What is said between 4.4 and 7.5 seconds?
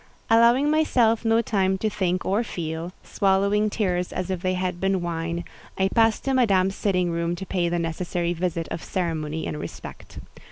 they had been wine—I passed to Madame's sitting room to